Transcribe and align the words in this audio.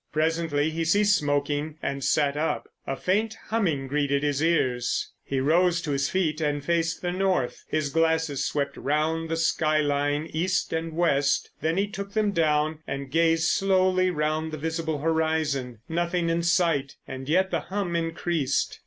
Presently 0.11 0.71
he 0.71 0.83
ceased 0.83 1.15
smoking 1.15 1.77
and 1.79 2.03
sat 2.03 2.35
up. 2.35 2.67
A 2.87 2.95
faint 2.95 3.35
humming 3.49 3.85
greeted 3.85 4.23
his 4.23 4.41
ears! 4.41 5.11
He 5.23 5.39
rose 5.39 5.79
to 5.81 5.91
his 5.91 6.09
feet 6.09 6.41
and 6.41 6.65
faced 6.65 7.03
the 7.03 7.11
north; 7.11 7.63
his 7.67 7.89
glasses 7.89 8.43
swept 8.43 8.75
round 8.77 9.29
the 9.29 9.37
skyline 9.37 10.27
east 10.33 10.73
and 10.73 10.93
west—then 10.93 11.77
he 11.77 11.85
took 11.87 12.13
them 12.13 12.31
down 12.31 12.79
and 12.87 13.11
gazed 13.11 13.47
slowly 13.51 14.09
round 14.09 14.51
the 14.51 14.57
visible 14.57 14.97
horizon. 15.01 15.81
Nothing 15.87 16.29
in 16.29 16.41
sight, 16.41 16.95
and 17.07 17.29
yet 17.29 17.51
the 17.51 17.59
hum 17.59 17.95
increased. 17.95 18.79